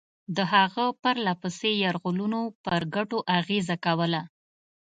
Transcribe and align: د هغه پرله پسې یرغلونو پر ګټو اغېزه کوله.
د 0.35 0.37
هغه 0.53 0.85
پرله 1.01 1.33
پسې 1.41 1.71
یرغلونو 1.83 2.41
پر 2.65 2.81
ګټو 2.95 3.19
اغېزه 3.39 3.75
کوله. 3.85 4.21